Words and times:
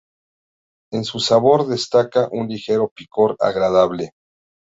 En 0.91 1.03
su 1.03 1.19
sabor 1.19 1.67
destaca 1.67 2.27
un 2.31 2.47
ligero 2.47 2.87
picor 2.89 3.35
agradable. 3.39 4.13